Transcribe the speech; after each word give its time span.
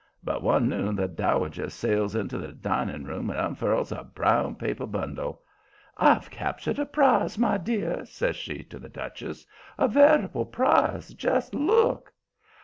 But 0.23 0.41
one 0.41 0.67
noon 0.67 0.95
the 0.95 1.07
Dowager 1.07 1.69
sails 1.69 2.15
into 2.15 2.39
the 2.39 2.53
dining 2.53 3.03
room 3.03 3.29
and 3.29 3.39
unfurls 3.39 3.91
a 3.91 4.03
brown 4.03 4.55
paper 4.55 4.87
bundle. 4.87 5.43
"I've 5.95 6.31
captured 6.31 6.79
a 6.79 6.87
prize, 6.87 7.37
my 7.37 7.59
dear," 7.59 8.03
says 8.07 8.35
she 8.35 8.63
to 8.63 8.79
the 8.79 8.89
Duchess. 8.89 9.45
"A 9.77 9.87
veritable 9.87 10.47
prize. 10.47 11.13
Just 11.13 11.53
look!" 11.53 12.11